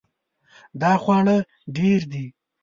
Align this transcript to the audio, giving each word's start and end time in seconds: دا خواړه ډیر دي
دا 0.81 0.93
خواړه 1.01 1.37
ډیر 1.77 2.01
دي 2.11 2.25